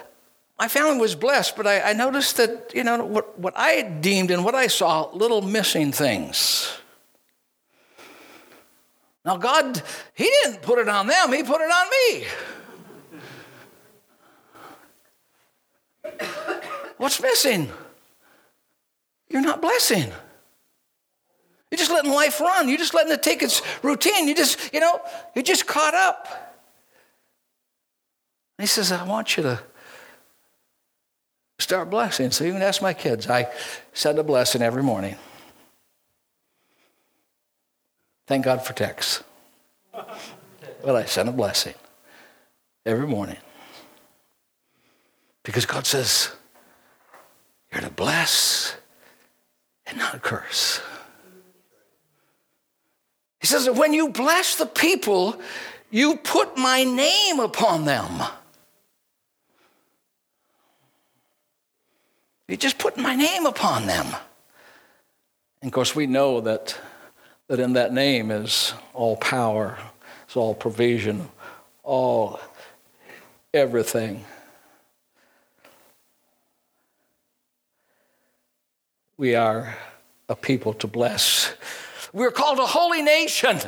[0.59, 4.31] my family was blessed, but I, I noticed that, you know, what, what I deemed
[4.31, 6.73] and what I saw, little missing things.
[9.25, 9.83] Now, God,
[10.15, 12.27] He didn't put it on them, He put it on me.
[16.97, 17.71] What's missing?
[19.29, 20.13] You're not blessing.
[21.71, 22.69] You're just letting life run.
[22.69, 24.27] You're just letting it take its routine.
[24.27, 25.01] You just, you know,
[25.35, 26.27] you're just caught up.
[28.59, 29.61] And he says, I want you to
[31.59, 32.31] start blessing.
[32.31, 33.29] So even ask my kids.
[33.29, 33.49] I
[33.93, 35.17] send a blessing every morning.
[38.27, 39.23] Thank God for texts.
[39.93, 41.75] But I send a blessing
[42.87, 43.37] every morning.
[45.43, 46.31] Because God says,
[47.73, 48.77] you're to bless
[49.87, 50.81] and not curse.
[53.41, 55.41] He says, When you bless the people,
[55.91, 58.23] you put my name upon them.
[62.47, 64.07] You just put my name upon them.
[65.61, 66.79] And of course, we know that,
[67.49, 69.79] that in that name is all power,
[70.25, 71.29] it's all provision,
[71.83, 72.41] all
[73.53, 74.25] everything.
[79.19, 79.77] We are
[80.29, 81.53] a people to bless.
[82.13, 83.61] We're called a holy nation.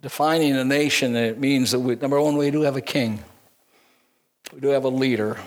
[0.00, 3.22] Defining a nation, it means that we, number one, we do have a king,
[4.52, 5.38] we do have a leader.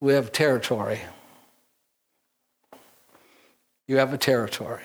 [0.00, 1.00] We have territory.
[3.88, 4.82] You have a territory.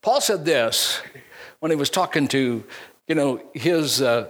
[0.00, 1.02] Paul said this
[1.60, 2.64] when he was talking to,
[3.06, 4.28] you know, his uh,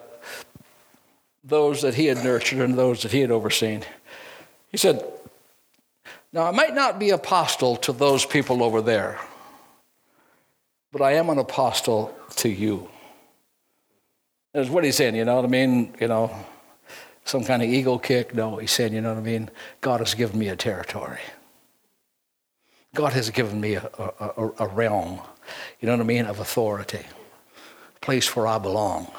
[1.45, 3.85] those that he had nurtured and those that he had overseen.
[4.71, 5.05] He said,
[6.33, 9.19] "Now I might not be apostle to those people over there,
[10.93, 12.89] but I am an apostle to you."
[14.53, 15.17] That's what he's saying.
[15.17, 15.95] You know what I mean?
[15.99, 16.31] You know,
[17.25, 18.35] some kind of ego kick.
[18.35, 19.51] No, he said, you know what I mean?
[19.81, 21.21] God has given me a territory.
[22.95, 25.21] God has given me a, a, a, realm,
[25.81, 27.01] you know what I mean, of authority,
[27.97, 29.11] a place where I belong.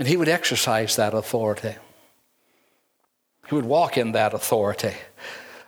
[0.00, 1.74] And he would exercise that authority.
[3.48, 4.94] He would walk in that authority.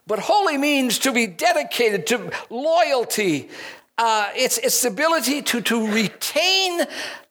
[0.07, 3.51] But holy means to be dedicated to loyalty,
[3.99, 6.81] uh, it's, it's the ability to, to retain,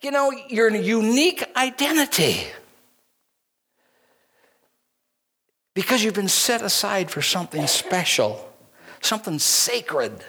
[0.02, 2.46] you know, your unique identity.
[5.74, 8.48] Because you've been set aside for something special,
[9.02, 10.24] something sacred.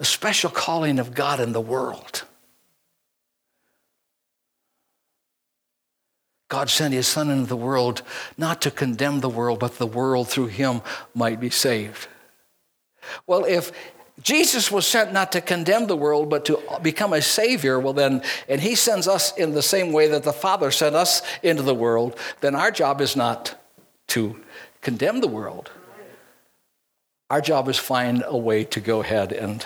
[0.00, 2.24] A special calling of God in the world.
[6.48, 8.02] God sent his Son into the world
[8.36, 10.82] not to condemn the world, but the world through him
[11.14, 12.08] might be saved.
[13.26, 13.70] Well, if
[14.20, 18.22] Jesus was sent not to condemn the world, but to become a Savior, well, then,
[18.48, 21.74] and he sends us in the same way that the Father sent us into the
[21.74, 23.54] world, then our job is not
[24.08, 24.38] to
[24.80, 25.70] condemn the world.
[27.30, 29.64] Our job is find a way to go ahead and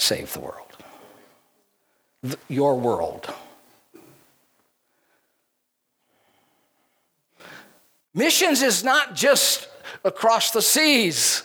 [0.00, 0.76] save the world.
[2.48, 3.32] Your world.
[8.14, 9.68] Missions is not just
[10.04, 11.42] across the seas.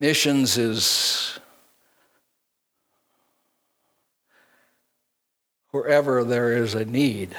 [0.00, 1.38] Missions is
[5.70, 7.36] wherever there is a need.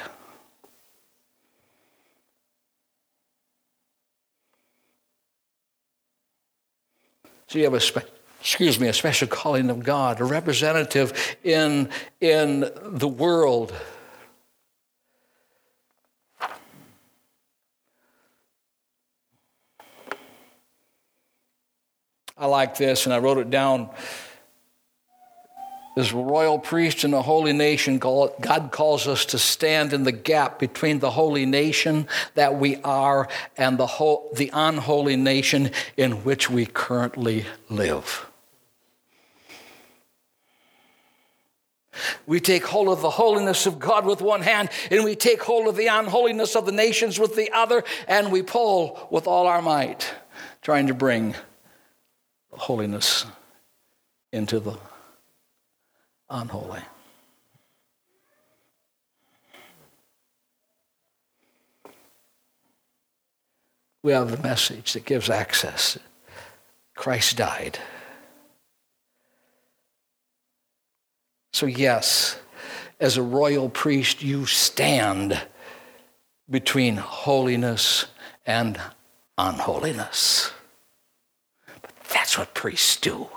[7.54, 11.88] So you have a spe- excuse me, a special calling of God, a representative in,
[12.20, 13.72] in the world.
[22.36, 23.88] I like this, and I wrote it down.
[25.96, 30.10] As a royal priest in a holy nation, God calls us to stand in the
[30.10, 36.24] gap between the holy nation that we are and the, whole, the unholy nation in
[36.24, 38.26] which we currently live.
[42.26, 45.68] We take hold of the holiness of God with one hand, and we take hold
[45.68, 49.62] of the unholiness of the nations with the other, and we pull with all our
[49.62, 50.12] might,
[50.60, 51.36] trying to bring
[52.50, 53.26] holiness
[54.32, 54.76] into the
[56.30, 56.82] unholy.
[64.02, 65.98] We have the message that gives access.
[66.94, 67.78] Christ died.
[71.54, 72.38] So, yes,
[73.00, 75.40] as a royal priest, you stand
[76.50, 78.06] between holiness
[78.44, 78.78] and
[79.38, 80.52] unholiness.
[81.80, 83.28] But That's what priests do.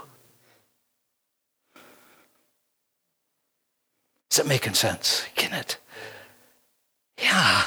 [4.37, 5.25] Is it making sense?
[5.33, 5.79] Can it?
[7.19, 7.63] Yeah.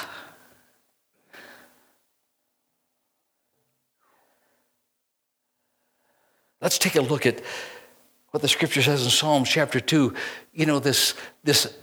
[6.61, 7.41] Let's take a look at
[8.29, 10.13] what the scripture says in Psalms chapter 2.
[10.53, 11.13] You know, this,
[11.43, 11.75] this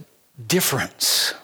[0.47, 1.35] difference.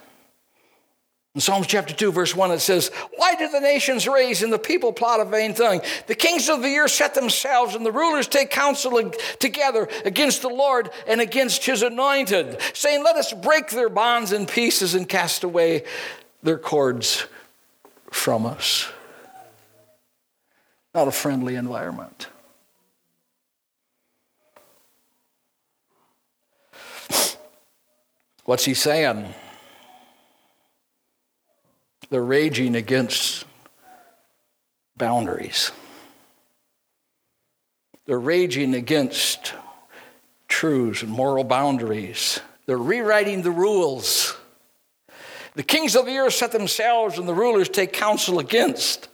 [1.35, 4.59] In Psalms chapter 2, verse 1, it says, Why do the nations raise and the
[4.59, 5.80] people plot a vain thing?
[6.07, 9.11] The kings of the earth set themselves, and the rulers take counsel
[9.41, 14.47] together against the Lord and against his anointed, saying, Let us break their bonds in
[14.47, 15.82] pieces and cast away
[16.45, 17.26] their cords
[18.12, 18.89] from us.
[20.95, 22.28] Not a friendly environment.
[28.45, 29.35] What's he saying?
[32.11, 33.44] They're raging against
[34.96, 35.72] boundaries.
[38.07, 39.55] They're raging against
[40.48, 42.40] truths and moral boundaries.
[42.66, 44.36] They're rewriting the rules.
[45.55, 49.09] The kings of the earth set themselves, and the rulers take counsel against.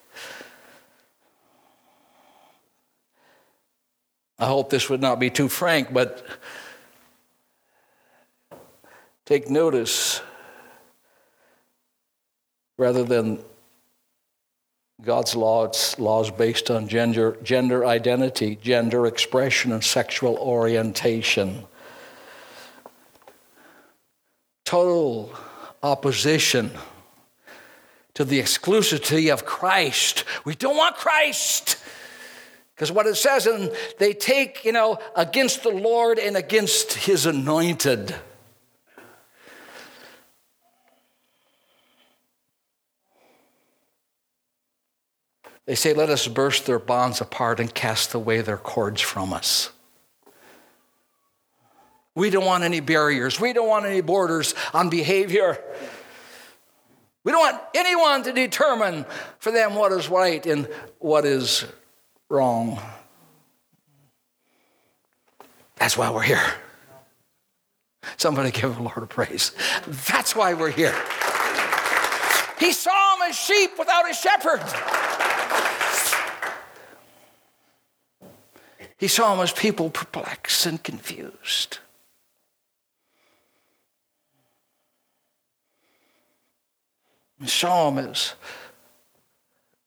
[4.39, 6.25] I hope this would not be too frank, but
[9.27, 10.23] take notice
[12.81, 13.39] rather than
[15.03, 21.67] God's laws, laws based on gender, gender identity, gender expression, and sexual orientation.
[24.65, 25.31] Total
[25.83, 26.71] opposition
[28.15, 30.25] to the exclusivity of Christ.
[30.47, 31.77] We don't want Christ.
[32.75, 37.27] Because what it says, and they take, you know, against the Lord and against his
[37.27, 38.15] anointed.
[45.71, 49.71] They say, Let us burst their bonds apart and cast away their cords from us.
[52.17, 53.39] We don't want any barriers.
[53.39, 55.63] We don't want any borders on behavior.
[57.23, 59.07] We don't want anyone to determine
[59.39, 60.69] for them what is right and
[60.99, 61.65] what is
[62.29, 62.81] wrong.
[65.77, 66.53] That's why we're here.
[68.17, 69.53] Somebody give the Lord a praise.
[69.87, 71.01] That's why we're here.
[72.59, 75.20] He saw them as sheep without a shepherd.
[79.01, 81.79] He saw them as people perplexed and confused.
[87.41, 88.35] He saw them as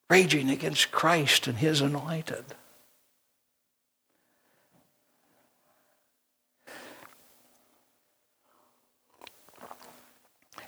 [0.10, 2.44] raging against Christ and his anointed.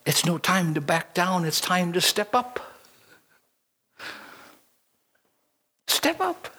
[0.06, 2.60] It's no time to back down, it's time to step up.
[5.88, 6.55] Step up.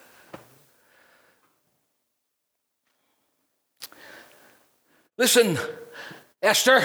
[5.18, 5.58] Listen,
[6.42, 6.82] Esther,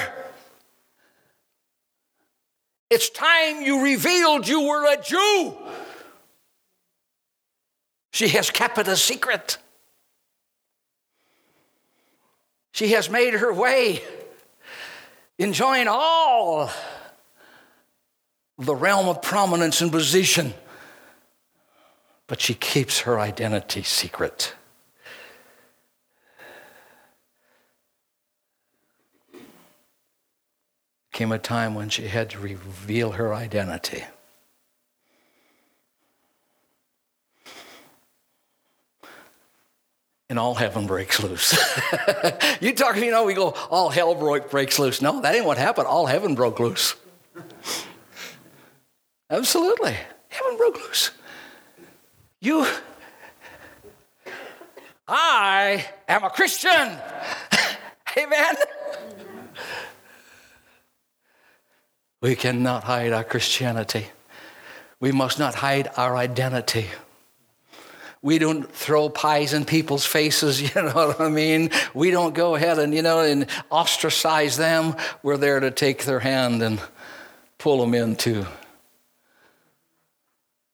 [2.90, 5.58] it's time you revealed you were a Jew.
[8.12, 9.58] She has kept it a secret.
[12.74, 14.02] She has made her way,
[15.38, 16.70] enjoying all
[18.58, 20.54] the realm of prominence and position,
[22.28, 24.56] but she keeps her identity secret.
[31.22, 34.04] Came a time when she had to reveal her identity.
[40.32, 41.52] and all heaven breaks loose.
[42.62, 45.02] you talk, you know, we go, all hell broke, breaks loose.
[45.02, 45.88] No, that ain't what happened.
[45.88, 46.96] All heaven broke loose.
[49.30, 49.96] Absolutely.
[50.30, 51.12] Heaven broke loose.
[52.40, 52.66] You,
[55.06, 56.98] I am a Christian.
[58.18, 58.56] Amen.
[62.22, 64.06] We cannot hide our Christianity.
[65.00, 66.86] We must not hide our identity.
[68.22, 71.72] We don't throw pies in people's faces, you know what I mean?
[71.96, 74.96] We don't go ahead and, you know, and ostracize them.
[75.24, 76.80] We're there to take their hand and
[77.58, 78.46] pull them into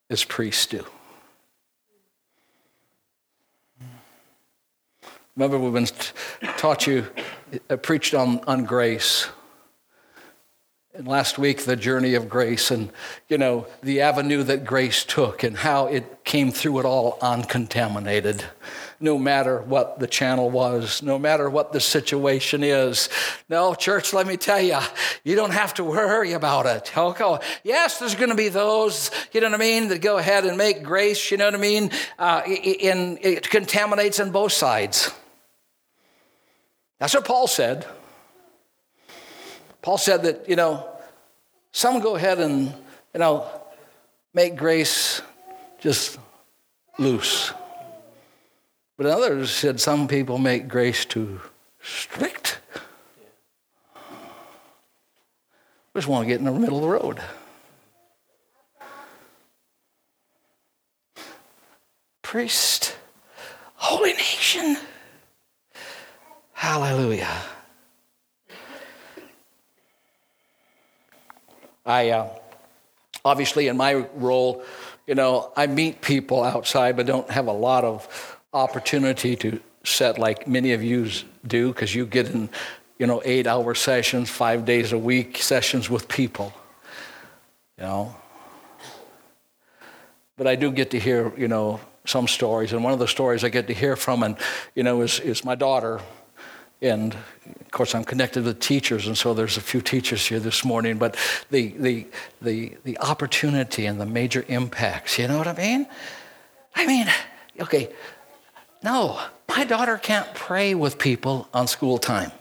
[0.09, 0.85] as priests do.
[5.37, 5.87] Remember, we've been
[6.57, 7.07] taught you,
[7.69, 9.27] uh, preached on, on grace
[10.97, 12.89] and last week the journey of grace and
[13.27, 18.43] you know the avenue that grace took and how it came through it all uncontaminated.
[18.99, 23.09] No matter what the channel was no matter what the situation is.
[23.47, 24.79] No church let me tell you
[25.23, 26.97] you don't have to worry about it.
[26.97, 30.45] Okay yes there's going to be those you know what i mean that go ahead
[30.45, 35.11] and make grace you know what i mean uh, in, it contaminates on both sides.
[36.97, 37.85] That's what paul said
[39.87, 40.85] Paul said that, you know,
[41.71, 42.73] some go ahead and,
[43.13, 43.49] you know,
[44.33, 45.21] make grace
[45.79, 46.19] just
[46.99, 47.53] loose.
[48.97, 51.39] But others said some people make grace too
[51.81, 52.59] strict.
[55.93, 57.21] We Just want to get in the middle of the road.
[62.23, 62.97] Priest,
[63.75, 64.75] holy nation.
[66.51, 67.41] Hallelujah.
[71.87, 72.29] I uh,
[73.23, 74.63] obviously, in my role,
[75.07, 80.19] you know, I meet people outside, but don't have a lot of opportunity to set
[80.19, 81.09] like many of you
[81.47, 82.49] do, because you get in,
[82.99, 86.51] you know, eight-hour sessions, five days a week sessions with people.
[87.77, 88.15] You know,
[90.35, 93.43] but I do get to hear, you know, some stories, and one of the stories
[93.43, 94.35] I get to hear from, and
[94.75, 96.01] you know, is is my daughter,
[96.81, 100.63] and of course, I'm connected with teachers, and so there's a few teachers here this
[100.63, 101.17] morning, but
[101.49, 102.07] the, the,
[102.41, 105.87] the, the opportunity and the major impacts, you know what I mean?
[106.75, 107.07] I mean,
[107.59, 107.89] okay,
[108.83, 109.19] no,
[109.49, 112.31] my daughter can't pray with people on school time.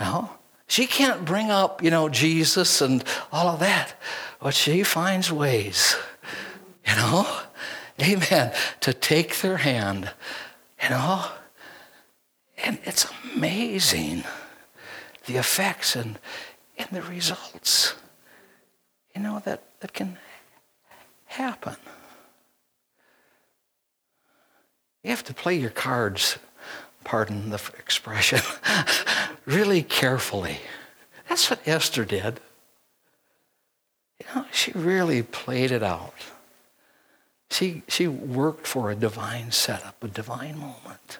[0.00, 0.30] No,
[0.66, 3.02] she can't bring up, you know, Jesus and
[3.32, 3.94] all of that,
[4.40, 5.96] but she finds ways,
[6.86, 7.26] you know,
[8.00, 10.10] amen, to take their hand,
[10.82, 11.24] you know,
[12.64, 14.24] and it's amazing
[15.26, 16.18] the effects and,
[16.76, 17.94] and the results,
[19.14, 20.18] you know, that, that can
[21.26, 21.76] happen.
[25.04, 26.38] You have to play your cards,
[27.04, 28.40] pardon the expression,
[29.44, 30.58] really carefully.
[31.28, 32.40] That's what Esther did.
[34.18, 36.14] You know, she really played it out.
[37.50, 41.18] She, she worked for a divine setup, a divine moment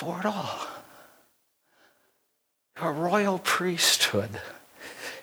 [0.00, 0.66] for it all.
[2.74, 4.30] You're a royal priesthood.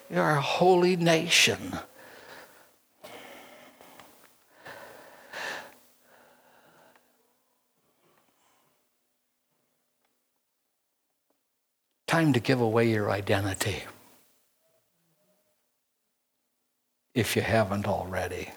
[0.08, 1.80] You're a holy nation.
[12.06, 13.82] Time to give away your identity
[17.14, 18.50] if you haven't already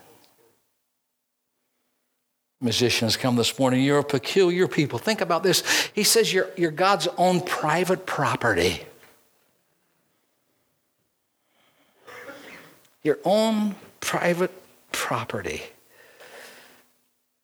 [2.61, 3.81] musicians come this morning.
[3.81, 4.99] You're a peculiar people.
[4.99, 5.89] Think about this.
[5.93, 8.81] He says you're, you're God's own private property.
[13.03, 14.51] Your own private
[14.91, 15.63] property.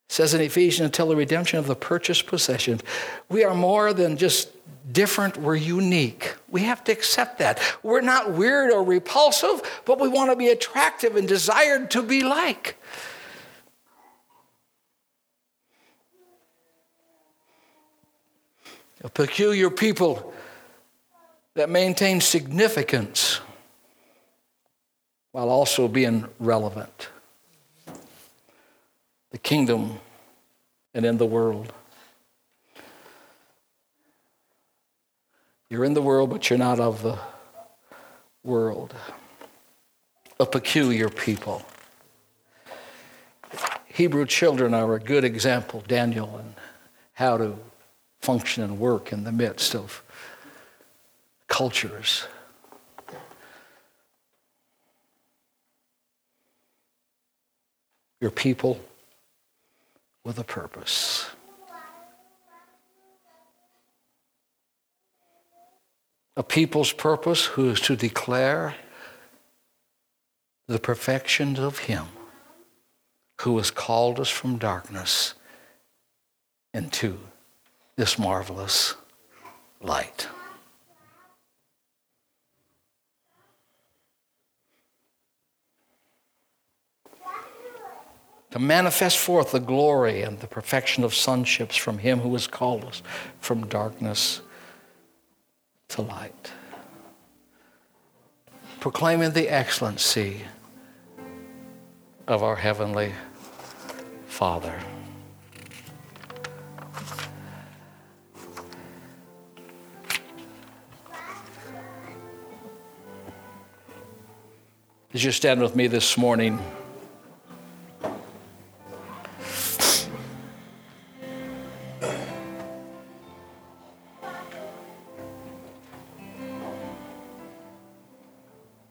[0.08, 2.80] Says in Ephesians, until the redemption of the purchased possession,
[3.28, 4.50] we are more than just
[4.92, 6.36] different, we're unique.
[6.50, 7.60] We have to accept that.
[7.84, 12.24] We're not weird or repulsive, but we want to be attractive and desired to be
[12.24, 12.78] like.
[19.04, 20.34] A peculiar people
[21.54, 23.40] that maintain significance
[25.32, 27.10] while also being relevant.
[29.32, 30.00] The kingdom
[30.94, 31.74] and in the world.
[35.70, 37.20] You're in the world, but you're not of the
[38.44, 38.96] world.
[40.40, 41.64] A peculiar people.
[43.86, 46.54] Hebrew children are a good example, Daniel, and
[47.14, 47.58] how to
[48.28, 50.04] function and work in the midst of
[51.48, 52.28] cultures.
[58.20, 58.82] Your people
[60.26, 61.30] with a purpose.
[66.36, 68.76] A people's purpose who is to declare
[70.68, 72.08] the perfections of Him
[73.40, 75.34] who has called us from darkness
[76.74, 77.20] into
[77.98, 78.96] this marvelous
[79.82, 80.28] light.
[88.52, 92.86] To manifest forth the glory and the perfection of sonships from Him who has called
[92.86, 93.04] us
[93.42, 94.42] from darkness
[95.90, 96.52] to light.
[98.80, 100.42] Proclaiming the excellency
[102.28, 103.12] of our Heavenly
[104.28, 104.80] Father.
[115.18, 116.60] As you stand with me this morning,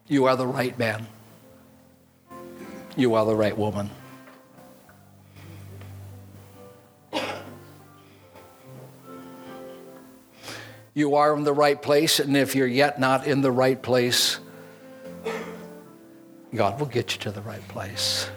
[0.08, 1.06] you are the right man.
[2.96, 3.88] You are the right woman.
[10.92, 14.40] You are in the right place, and if you're yet not in the right place,
[16.56, 18.30] God will get you to the right place.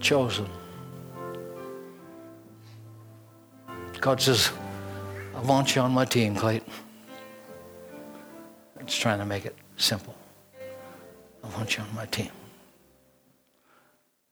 [0.00, 0.48] Chosen.
[4.00, 4.50] God says,
[5.36, 6.72] I want you on my team, Clayton.
[8.80, 10.16] It's trying to make it simple.
[11.60, 12.30] Want you on my team.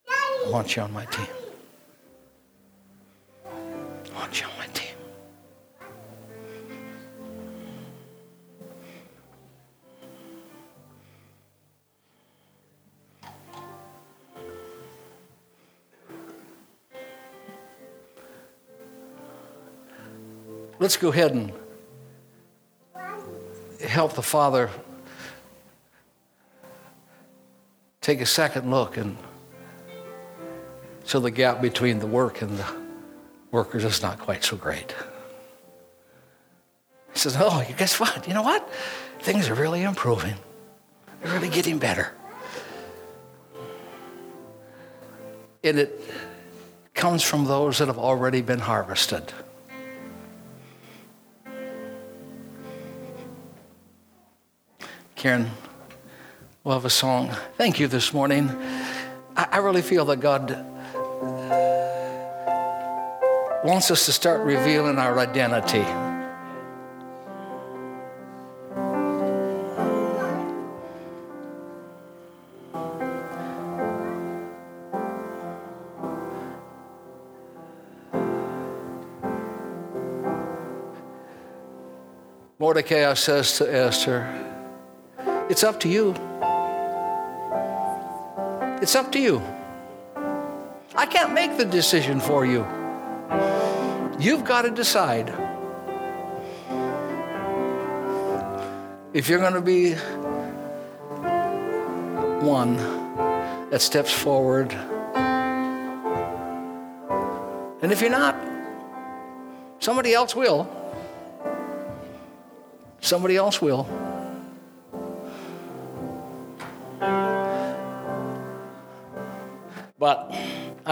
[0.09, 1.27] I want you on my team.
[3.45, 4.95] I want you on my team.
[20.79, 21.53] let's go ahead and
[23.87, 24.71] help the Father
[28.09, 29.19] take a second look and
[31.05, 32.65] so the gap between the work and the
[33.51, 34.95] workers is not quite so great.
[37.13, 38.27] He says, Oh, guess what?
[38.27, 38.67] You know what?
[39.21, 40.37] Things are really improving.
[41.21, 42.11] They're really getting better.
[45.63, 46.01] And it
[46.95, 49.35] comes from those that have already been harvested.
[55.15, 55.51] Karen,
[56.65, 57.31] we'll have a song.
[57.57, 58.51] Thank you this morning.
[59.37, 60.65] I, I really feel that God uh,
[63.65, 65.85] wants us to start revealing our identity.
[82.61, 84.27] Mordecai says to Esther,
[85.49, 86.28] It's up to you.
[88.81, 89.43] It's up to you.
[90.95, 92.65] I can't make the decision for you.
[94.21, 95.29] You've got to decide.
[99.13, 99.95] If you're going to be
[102.45, 102.77] one
[103.71, 104.73] that steps forward,
[107.83, 108.37] and if you're not,
[109.81, 110.69] somebody else will.
[113.01, 114.08] Somebody else will.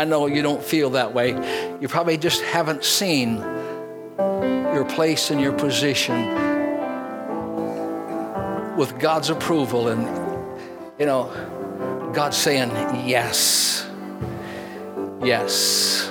[0.09, 1.31] Know you don't feel that way.
[1.81, 3.37] You probably just haven't seen
[4.17, 6.35] your place and your position
[8.77, 10.03] with God's approval and,
[10.99, 11.31] you know,
[12.15, 12.71] God saying,
[13.07, 13.87] yes,
[15.23, 16.11] yes.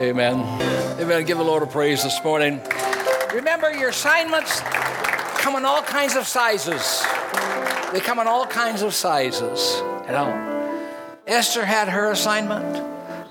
[0.00, 0.38] Amen.
[1.00, 1.24] Amen.
[1.24, 2.60] Give the Lord a praise this morning.
[3.34, 4.60] Remember, your assignments
[5.38, 7.04] come in all kinds of sizes.
[7.92, 9.82] They come in all kinds of sizes.
[10.06, 10.47] You know,
[11.28, 12.84] Esther had her assignment.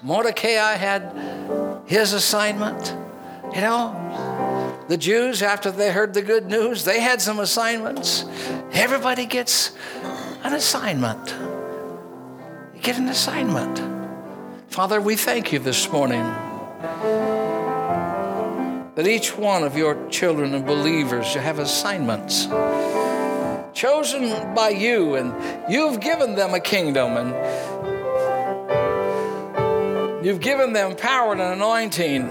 [0.04, 2.96] Mordecai had his assignment.
[3.56, 8.24] You know, the Jews, after they heard the good news, they had some assignments.
[8.72, 9.72] Everybody gets
[10.44, 11.36] an assignment.
[12.76, 13.82] You get an assignment.
[14.70, 16.24] Father, we thank you this morning
[18.94, 22.48] that each one of your children and believers have assignments
[23.78, 27.32] chosen by you, and you've given them a kingdom, and
[30.28, 32.24] you've given them power and anointing,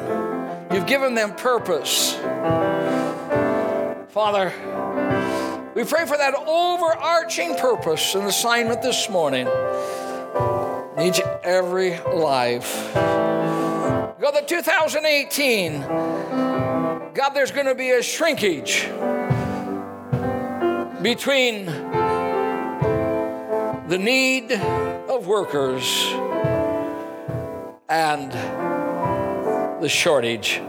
[0.71, 2.13] you've given them purpose.
[4.11, 4.53] Father,
[5.75, 9.47] we pray for that overarching purpose and assignment this morning
[10.99, 12.93] in each every life.
[12.93, 18.91] God, the 2018 God, there's going to be a shrinkage
[21.01, 21.65] between
[23.89, 26.15] the need of workers
[27.89, 28.33] and
[29.83, 30.61] the shortage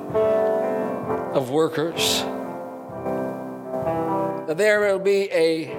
[1.34, 2.24] of workers.
[4.56, 5.76] There will be a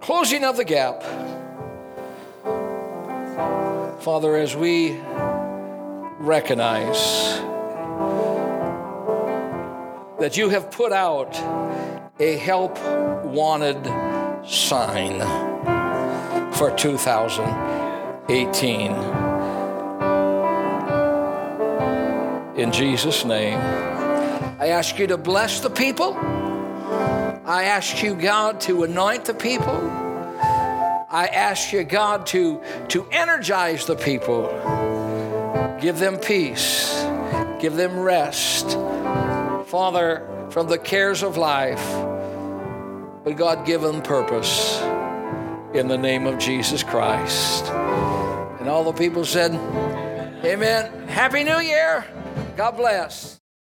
[0.00, 1.04] closing of the gap.
[4.02, 4.98] Father, as we
[6.18, 7.38] recognize
[10.18, 11.36] that you have put out
[12.18, 12.78] a help
[13.24, 13.84] wanted
[14.46, 15.20] sign
[16.52, 19.25] for 2018.
[22.56, 26.14] In Jesus' name, I ask you to bless the people.
[26.16, 29.74] I ask you, God, to anoint the people.
[29.74, 34.48] I ask you, God, to, to energize the people.
[35.82, 37.04] Give them peace.
[37.60, 38.70] Give them rest.
[39.66, 41.84] Father, from the cares of life,
[43.22, 44.80] but God give them purpose
[45.74, 47.66] in the name of Jesus Christ.
[47.66, 49.52] And all the people said,
[50.42, 51.06] Amen.
[51.08, 52.06] Happy New Year.
[52.56, 53.38] God bless.